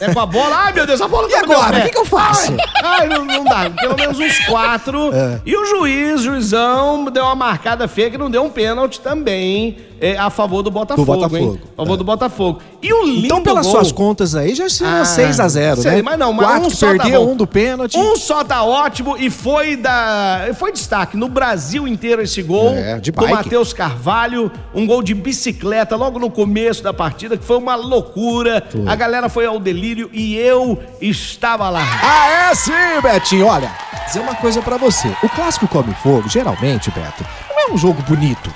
né, 0.00 0.12
com 0.14 0.20
a 0.20 0.26
bola. 0.26 0.56
Ai, 0.56 0.72
meu 0.72 0.86
Deus, 0.86 1.00
a 1.00 1.08
bola 1.08 1.28
tá 1.28 1.34
E 1.34 1.40
agora? 1.40 1.78
O 1.78 1.82
que, 1.82 1.88
que, 1.90 1.98
eu 1.98 2.04
faço? 2.04 2.52
Ai, 2.82 3.00
ai 3.00 3.08
não, 3.08 3.24
não, 3.24 3.44
dá. 3.44 3.68
Pelo 3.70 3.96
menos 3.96 4.18
uns 4.18 4.38
quatro. 4.46 5.12
É. 5.12 5.40
E 5.44 5.56
o 5.56 5.66
juiz, 5.66 6.22
juizão, 6.22 7.04
deu 7.06 7.24
uma 7.24 7.34
marcada 7.34 7.88
feia 7.88 8.10
que 8.10 8.18
não 8.18 8.30
deu 8.30 8.44
um 8.44 8.50
pênalti 8.50 9.00
também 9.00 9.76
é, 10.00 10.16
a 10.18 10.28
favor 10.30 10.62
do 10.62 10.70
Botafogo, 10.70 11.04
Do 11.06 11.14
Botafogo, 11.20 11.36
hein? 11.54 11.60
A 11.74 11.76
favor 11.82 11.94
é. 11.94 11.96
do 11.96 12.04
Botafogo. 12.04 12.60
E 12.82 12.92
o 12.92 13.04
lindo 13.06 13.26
Então, 13.26 13.42
pelas 13.42 13.64
gol... 13.66 13.74
suas 13.76 13.92
contas 13.92 14.34
aí, 14.34 14.54
já 14.54 14.68
seria 14.68 15.00
Ah, 15.00 15.02
6x0, 15.04 15.76
sei, 15.76 15.90
né? 15.92 16.02
Mas 16.02 16.18
não, 16.18 16.32
mas 16.32 16.46
Quatro 16.46 16.66
um 16.66 16.70
só 16.70 16.86
tá 16.86 17.02
perdeu, 17.02 17.24
bom. 17.24 17.32
um 17.32 17.36
do 17.36 17.46
pênalti. 17.46 17.96
Um 17.98 18.16
só 18.16 18.44
tá 18.44 18.62
ótimo 18.62 19.16
e 19.18 19.30
foi 19.30 19.76
da. 19.76 20.48
Foi 20.58 20.72
destaque 20.72 21.16
no 21.16 21.28
Brasil 21.28 21.88
inteiro 21.88 22.20
esse 22.22 22.42
gol 22.42 22.70
É, 22.74 22.98
de 22.98 23.10
do 23.10 23.20
bike. 23.20 23.32
Matheus 23.32 23.72
Carvalho. 23.72 24.50
Um 24.74 24.86
gol 24.86 25.02
de 25.02 25.14
bicicleta 25.14 25.96
logo 25.96 26.18
no 26.18 26.30
começo 26.30 26.82
da 26.82 26.92
partida, 26.92 27.36
que 27.36 27.44
foi 27.44 27.56
uma 27.56 27.74
loucura. 27.74 28.62
A 28.86 28.94
galera 28.94 29.28
foi 29.28 29.46
ao 29.46 29.58
delírio 29.58 30.10
e 30.12 30.34
eu 30.36 30.78
estava 31.00 31.70
lá. 31.70 31.82
Ah, 32.02 32.50
é 32.50 32.54
sim, 32.54 32.72
Betinho. 33.02 33.46
Olha, 33.46 33.70
dizer 34.06 34.20
uma 34.20 34.34
coisa 34.34 34.60
pra 34.60 34.76
você. 34.76 35.08
O 35.22 35.28
clássico 35.28 35.66
Come 35.68 35.94
Fogo, 36.02 36.28
geralmente, 36.28 36.90
Beto, 36.90 37.24
não 37.48 37.68
é 37.68 37.72
um 37.72 37.78
jogo 37.78 38.02
bonito. 38.02 38.52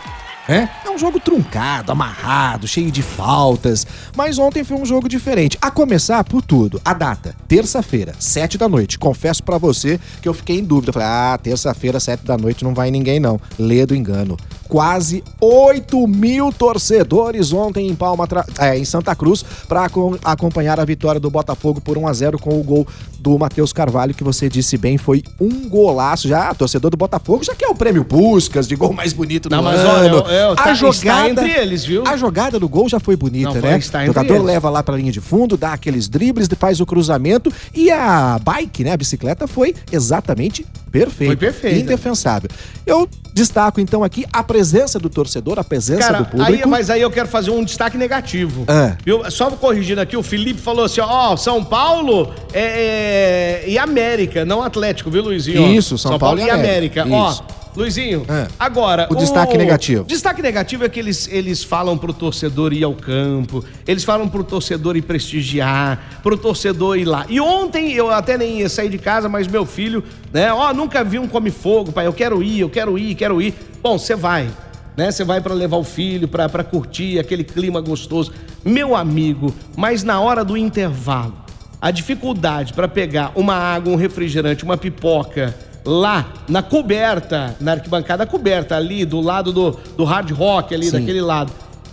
É? 0.49 0.67
é 0.87 0.91
um 0.91 0.97
jogo 0.97 1.21
truncado, 1.21 1.93
amarrado, 1.93 2.67
cheio 2.67 2.91
de 2.91 3.03
faltas. 3.03 3.87
Mas 4.17 4.39
ontem 4.39 4.65
foi 4.65 4.79
um 4.79 4.87
jogo 4.87 5.07
diferente. 5.07 5.59
A 5.61 5.71
começar 5.71 6.25
por 6.25 6.41
tudo. 6.41 6.81
A 6.83 6.95
data, 6.95 7.37
terça-feira, 7.47 8.15
sete 8.19 8.57
da 8.57 8.67
noite. 8.67 8.99
Confesso 8.99 9.43
pra 9.43 9.59
você 9.59 10.01
que 10.23 10.29
eu 10.29 10.33
fiquei 10.33 10.59
em 10.59 10.65
dúvida. 10.65 10.91
Falei, 10.91 11.09
ah, 11.09 11.39
terça-feira, 11.41 12.01
sete 12.01 12.25
da 12.25 12.39
noite, 12.39 12.65
não 12.65 12.73
vai 12.73 12.91
ninguém 12.91 13.21
não. 13.21 13.39
Lê 13.59 13.85
do 13.85 13.95
engano. 13.95 14.39
Quase 14.69 15.25
8 15.41 16.07
mil 16.07 16.53
torcedores 16.53 17.53
ontem 17.53 17.89
em 17.89 17.95
Palma, 17.95 18.29
é, 18.59 18.79
em 18.79 18.85
Santa 18.85 19.15
Cruz, 19.15 19.43
para 19.67 19.89
acompanhar 20.25 20.79
a 20.79 20.85
vitória 20.85 21.19
do 21.19 21.31
Botafogo 21.31 21.81
por 21.81 21.97
1 21.97 22.07
a 22.07 22.13
0 22.13 22.39
com 22.39 22.61
o 22.61 22.63
gol 22.63 22.87
do 23.19 23.39
Matheus 23.39 23.73
Carvalho, 23.73 24.15
que 24.15 24.23
você 24.23 24.49
disse 24.49 24.77
bem, 24.77 24.99
foi 24.99 25.25
um 25.41 25.69
golaço. 25.69 26.29
Já, 26.29 26.53
torcedor 26.55 26.91
do 26.91 26.97
Botafogo 26.97 27.43
já 27.43 27.55
quer 27.55 27.69
o 27.69 27.75
prêmio 27.75 28.05
Puscas 28.05 28.69
de 28.69 28.77
gol 28.77 28.93
mais 28.93 29.13
bonito 29.13 29.49
Não, 29.51 29.59
do 29.59 29.65
mas 29.65 29.81
ano. 29.81 29.89
olha, 29.91 30.07
eu- 30.09 30.17
eu- 30.51 30.57
tá- 30.57 30.75
está 30.75 31.29
entre 31.31 31.51
eles, 31.51 31.85
viu? 31.85 32.05
A 32.07 32.17
jogada 32.17 32.59
do 32.59 32.69
gol 32.69 32.89
já 32.89 33.01
foi 33.01 33.17
bonita, 33.17 33.55
Não, 33.55 33.61
né? 33.61 33.79
o 33.79 34.07
jogador 34.07 34.35
eles. 34.35 34.47
leva 34.47 34.69
lá 34.71 34.83
pra 34.83 34.97
linha 34.97 35.11
de 35.13 35.21
fundo, 35.21 35.57
dá 35.57 35.73
aqueles 35.73 36.09
dribles, 36.09 36.47
faz 36.59 36.79
o 36.81 36.87
cruzamento 36.87 37.53
e 37.75 37.91
a 37.91 38.39
bike, 38.43 38.85
né, 38.85 38.93
a 38.93 38.97
bicicleta 38.97 39.47
foi 39.49 39.75
exatamente 39.91 40.65
perfeita. 41.05 41.27
Foi 41.33 41.37
perfeita. 41.37 41.79
Indefensável. 41.79 42.51
Eu 42.87 43.09
destaco 43.35 43.81
então 43.81 44.03
aqui 44.03 44.27
a 44.33 44.43
presença 44.43 44.99
do 44.99 45.09
torcedor, 45.09 45.59
a 45.59 45.65
presença 45.65 46.01
Cara, 46.01 46.19
do 46.19 46.25
público. 46.27 46.53
aí, 46.53 46.67
mas 46.67 46.91
aí 46.91 47.03
eu 47.03 47.11
quero 47.11 47.29
fazer 47.29 47.51
um 47.51 47.63
destaque 47.65 47.97
negativo. 47.97 48.65
Ah. 48.67 48.97
Viu? 49.05 49.31
Só 49.31 49.51
corrigindo 49.51 50.01
aqui, 50.01 50.17
o 50.17 50.23
Felipe 50.23 50.61
falou 50.61 50.85
assim: 50.85 51.01
ó, 51.01 51.37
São 51.37 51.65
Paulo 51.65 52.33
é, 52.53 53.63
é- 53.65 53.71
e 53.71 53.79
América, 53.79 54.45
não 54.45 54.63
Atlético, 54.63 55.11
viu, 55.11 55.23
Luizinho? 55.23 55.69
Isso, 55.69 55.97
São 55.97 56.19
Paulo 56.19 56.41
e 56.41 56.51
América. 56.51 57.03
Isso. 57.03 57.13
Ó, 57.13 57.58
Luizinho, 57.77 58.25
Ah. 58.29 58.49
agora. 58.59 59.07
O 59.11 59.15
destaque 59.15 59.57
negativo. 59.57 60.05
Destaque 60.05 60.43
negativo 60.43 60.85
é 60.85 60.89
que 60.89 60.99
eles, 60.99 61.29
eles 61.31 61.63
falam 61.63 61.97
pro 61.97 62.13
torcedor 62.13 62.73
ir 62.73 62.83
ao 62.85 62.95
campo, 62.95 63.65
eles 63.87 64.03
falam 64.05 64.29
pro 64.29 64.43
torcedor 64.43 64.97
ir 64.97 65.03
prestigiar, 65.03 66.21
pro 66.23 66.37
torcedor 66.37 66.97
ir 66.99 67.05
lá. 67.05 67.25
E 67.29 67.41
ontem 67.41 67.93
eu 67.93 68.11
até 68.11 68.37
nem 68.37 68.61
ia 68.61 68.69
sair 68.69 68.89
de 68.89 68.99
casa, 68.99 69.29
mas 69.29 69.47
meu 69.47 69.65
filho, 69.65 70.03
né, 70.33 70.53
ó, 70.53 70.73
nunca 70.75 71.05
vi 71.05 71.19
um 71.19 71.29
come 71.29 71.51
fogo, 71.51 71.93
pai, 71.93 72.07
eu 72.07 72.13
quero 72.13 72.43
ir, 72.43 72.61
eu 72.61 72.71
quero 72.71 72.99
ir, 72.99 73.15
quero 73.15 73.41
ir. 73.41 73.55
Bom, 73.83 73.97
você 73.99 74.17
vai, 74.17 74.49
né? 74.97 75.11
Você 75.11 75.23
vai 75.25 75.41
pra 75.41 75.55
levar 75.55 75.77
o 75.77 75.85
filho, 75.85 76.27
pra 76.27 76.49
curtir 76.65 77.19
aquele 77.21 77.45
clima 77.45 77.81
gostoso. 77.81 78.33
Meu 78.65 78.97
amigo, 78.97 79.55
mas 79.77 80.03
na 80.03 80.21
hora 80.21 80.45
do 80.45 80.57
intervalo, 80.57 81.35
a 81.81 81.93
dificuldade 81.93 82.73
pra 82.73 82.89
pegar 82.89 83.31
uma 83.37 83.55
água, 83.55 83.93
um 83.93 83.97
refrigerante, 83.97 84.65
uma 84.65 84.77
pipoca 84.77 85.55
lá 85.85 86.33
na 86.49 86.63
coberta, 86.63 87.57
na 87.61 87.73
arquibancada 87.73 88.27
coberta, 88.27 88.77
ali 88.77 89.05
do 89.05 89.21
lado 89.21 89.53
do, 89.53 89.71
do 89.97 90.05
hard 90.05 90.31
rock, 90.33 90.75
ali 90.75 90.87
Sim. 90.87 91.01
daquele 91.01 91.21
lado. 91.21 91.53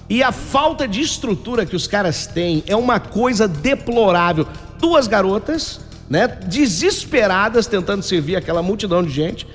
E 0.09 0.21
a 0.21 0.31
falta 0.31 0.87
de 0.87 1.01
estrutura 1.01 1.65
que 1.65 1.75
os 1.75 1.87
caras 1.87 2.27
têm 2.27 2.63
é 2.67 2.75
uma 2.75 2.99
coisa 2.99 3.47
deplorável. 3.47 4.45
Duas 4.79 5.07
garotas, 5.07 5.79
né, 6.09 6.27
desesperadas 6.47 7.65
tentando 7.67 8.03
servir 8.03 8.35
aquela 8.35 8.61
multidão 8.61 9.01
de 9.03 9.09
gente, 9.09 9.47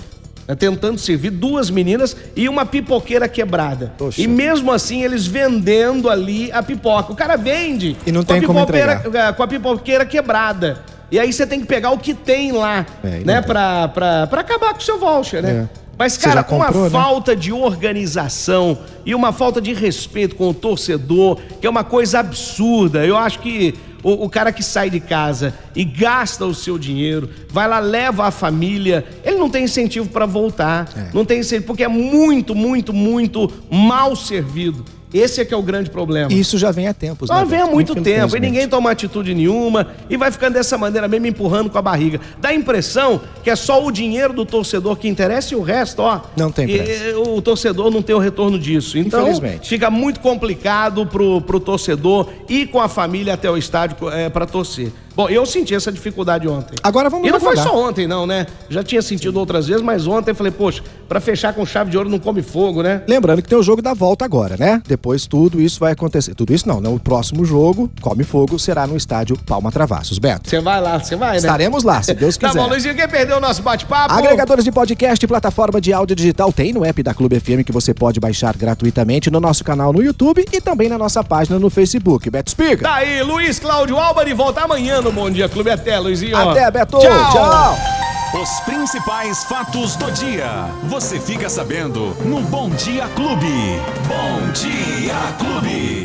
né, 0.48 0.54
tentando 0.56 0.98
servir 0.98 1.30
duas 1.30 1.70
meninas 1.70 2.16
e 2.34 2.48
uma 2.48 2.66
pipoqueira 2.66 3.28
quebrada. 3.28 3.92
E 4.18 4.26
mesmo 4.26 4.72
assim 4.72 5.04
eles 5.04 5.26
vendendo 5.26 6.08
ali 6.10 6.50
a 6.50 6.62
pipoca. 6.62 7.12
O 7.12 7.16
cara 7.16 7.36
vende 7.36 7.96
E 8.04 8.10
não 8.10 8.24
com 8.24 8.32
a 8.32 8.36
tem 8.36 8.44
como 8.46 8.58
pipoqueira- 8.60 9.02
eh, 9.14 9.32
com 9.32 9.42
a 9.42 9.46
pipoqueira 9.46 10.04
quebrada. 10.04 10.82
E 11.10 11.18
aí 11.18 11.32
você 11.32 11.46
tem 11.46 11.60
que 11.60 11.66
pegar 11.66 11.90
o 11.90 11.98
que 11.98 12.14
tem 12.14 12.52
lá, 12.52 12.86
É, 13.02 13.20
né, 13.24 13.42
pra, 13.42 13.88
pra, 13.88 14.26
pra 14.26 14.40
acabar 14.40 14.72
com 14.74 14.80
o 14.80 14.82
seu 14.82 14.98
voucher, 14.98 15.42
né? 15.42 15.68
É. 15.76 15.80
Mas, 15.98 16.16
cara, 16.16 16.42
com 16.42 16.58
comprou, 16.58 16.82
a 16.82 16.84
né? 16.84 16.90
falta 16.90 17.36
de 17.36 17.52
organização 17.52 18.78
e 19.04 19.14
uma 19.14 19.32
falta 19.32 19.60
de 19.60 19.74
respeito 19.74 20.34
com 20.34 20.48
o 20.48 20.54
torcedor, 20.54 21.38
que 21.60 21.66
é 21.66 21.70
uma 21.70 21.84
coisa 21.84 22.20
absurda. 22.20 23.04
Eu 23.04 23.18
acho 23.18 23.40
que 23.40 23.74
o, 24.02 24.24
o 24.24 24.30
cara 24.30 24.50
que 24.50 24.62
sai 24.62 24.88
de 24.88 24.98
casa 24.98 25.52
e 25.76 25.84
gasta 25.84 26.46
o 26.46 26.54
seu 26.54 26.78
dinheiro, 26.78 27.28
vai 27.50 27.68
lá, 27.68 27.78
leva 27.80 28.24
a 28.26 28.30
família, 28.30 29.04
ele 29.22 29.36
não 29.36 29.50
tem 29.50 29.64
incentivo 29.64 30.08
para 30.08 30.24
voltar. 30.24 30.88
É. 30.96 31.10
Não 31.12 31.22
tem 31.24 31.40
incentivo, 31.40 31.66
porque 31.66 31.84
é 31.84 31.88
muito, 31.88 32.54
muito, 32.54 32.94
muito 32.94 33.52
mal 33.70 34.16
servido. 34.16 34.82
Esse 35.12 35.40
é 35.40 35.44
que 35.44 35.52
é 35.52 35.56
o 35.56 35.62
grande 35.62 35.90
problema. 35.90 36.32
Isso 36.32 36.56
já 36.56 36.70
vem 36.70 36.86
há 36.86 36.94
tempos, 36.94 37.28
Só 37.28 37.40
né? 37.40 37.44
vem 37.44 37.60
há 37.60 37.66
muito 37.66 37.94
tempo 37.96 38.36
e 38.36 38.40
ninguém 38.40 38.68
toma 38.68 38.90
atitude 38.90 39.34
nenhuma 39.34 39.88
e 40.08 40.16
vai 40.16 40.30
ficando 40.30 40.54
dessa 40.54 40.78
maneira 40.78 41.08
mesmo 41.08 41.26
empurrando 41.26 41.68
com 41.68 41.78
a 41.78 41.82
barriga. 41.82 42.20
Dá 42.38 42.50
a 42.50 42.54
impressão 42.54 43.20
que 43.42 43.50
é 43.50 43.56
só 43.56 43.84
o 43.84 43.90
dinheiro 43.90 44.32
do 44.32 44.44
torcedor 44.46 44.96
que 44.96 45.08
interessa 45.08 45.54
e 45.54 45.56
o 45.56 45.62
resto, 45.62 46.00
ó. 46.02 46.20
Não 46.36 46.50
tem 46.52 46.66
pressa. 46.66 47.18
o 47.18 47.42
torcedor 47.42 47.90
não 47.90 48.02
tem 48.02 48.14
o 48.14 48.18
retorno 48.18 48.58
disso. 48.58 48.98
Então, 48.98 49.22
Infelizmente. 49.22 49.68
fica 49.68 49.90
muito 49.90 50.20
complicado 50.20 51.06
pro, 51.06 51.40
pro 51.40 51.58
torcedor 51.58 52.28
ir 52.48 52.66
com 52.68 52.80
a 52.80 52.88
família 52.88 53.34
até 53.34 53.50
o 53.50 53.56
estádio 53.56 54.08
é, 54.10 54.28
para 54.28 54.46
torcer. 54.46 54.92
Bom, 55.20 55.28
eu 55.28 55.44
senti 55.44 55.74
essa 55.74 55.92
dificuldade 55.92 56.48
ontem. 56.48 56.76
Agora 56.82 57.10
vamos 57.10 57.28
E 57.28 57.30
não 57.30 57.38
foi 57.38 57.54
só 57.54 57.76
ontem, 57.78 58.06
não, 58.06 58.26
né? 58.26 58.46
Já 58.70 58.82
tinha 58.82 59.02
sentido 59.02 59.38
outras 59.38 59.66
vezes, 59.66 59.82
mas 59.82 60.06
ontem 60.06 60.30
eu 60.30 60.34
falei, 60.34 60.50
poxa, 60.50 60.82
pra 61.06 61.20
fechar 61.20 61.52
com 61.52 61.66
chave 61.66 61.90
de 61.90 61.98
ouro 61.98 62.08
não 62.08 62.18
come 62.18 62.40
fogo, 62.40 62.82
né? 62.82 63.02
Lembrando 63.06 63.42
que 63.42 63.48
tem 63.48 63.58
o 63.58 63.62
jogo 63.62 63.82
da 63.82 63.92
volta 63.92 64.24
agora, 64.24 64.56
né? 64.58 64.80
Depois 64.88 65.26
tudo 65.26 65.60
isso 65.60 65.78
vai 65.78 65.92
acontecer. 65.92 66.34
Tudo 66.34 66.54
isso 66.54 66.66
não, 66.66 66.80
né? 66.80 66.88
O 66.88 66.98
próximo 66.98 67.44
jogo, 67.44 67.90
Come 68.00 68.24
Fogo, 68.24 68.58
será 68.58 68.86
no 68.86 68.96
estádio 68.96 69.36
Palma 69.44 69.70
Travassos. 69.70 70.18
Beto, 70.18 70.48
Você 70.48 70.58
vai 70.58 70.80
lá, 70.80 70.98
você 70.98 71.16
vai, 71.16 71.32
né? 71.32 71.36
estaremos 71.36 71.84
lá, 71.84 72.00
se 72.02 72.14
Deus 72.14 72.36
Tá 72.40 72.48
quiser. 72.48 72.58
bom, 72.62 72.68
Luizinho, 72.68 72.94
quem 72.94 73.06
perdeu 73.06 73.36
o 73.36 73.40
nosso 73.40 73.60
bate-papo? 73.62 74.14
Agregadores 74.14 74.64
de 74.64 74.72
podcast 74.72 75.22
e 75.22 75.28
plataforma 75.28 75.82
de 75.82 75.92
áudio 75.92 76.16
digital 76.16 76.50
tem 76.50 76.72
no 76.72 76.82
app 76.82 77.02
da 77.02 77.12
Clube 77.12 77.38
FM 77.38 77.62
que 77.66 77.72
você 77.72 77.92
pode 77.92 78.18
baixar 78.18 78.56
gratuitamente 78.56 79.30
no 79.30 79.38
nosso 79.38 79.62
canal 79.64 79.92
no 79.92 80.02
YouTube 80.02 80.46
e 80.50 80.60
também 80.62 80.88
na 80.88 80.96
nossa 80.96 81.22
página 81.22 81.58
no 81.58 81.68
Facebook. 81.68 82.30
Beto 82.30 82.50
Spiga. 82.52 82.84
Tá 82.84 82.94
aí, 82.94 83.22
Luiz 83.22 83.58
Cláudio 83.58 83.98
Álvaro 83.98 84.30
volta 84.34 84.62
amanhã 84.62 85.02
no 85.10 85.12
Bom 85.12 85.30
Dia 85.30 85.48
Clube. 85.48 85.70
Até, 85.70 85.98
Luizinho. 85.98 86.36
Até, 86.36 86.70
Beto. 86.70 86.98
Tchau. 86.98 87.32
Tchau. 87.32 87.78
Os 88.40 88.60
principais 88.60 89.42
fatos 89.44 89.96
do 89.96 90.10
dia. 90.12 90.66
Você 90.84 91.18
fica 91.18 91.48
sabendo 91.48 92.16
no 92.24 92.40
Bom 92.42 92.70
Dia 92.70 93.08
Clube. 93.16 93.80
Bom 94.06 94.52
Dia 94.52 95.14
Clube. 95.38 95.98